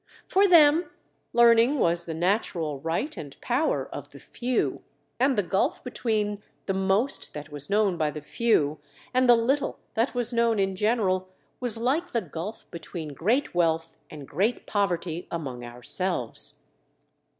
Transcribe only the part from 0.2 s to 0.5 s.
For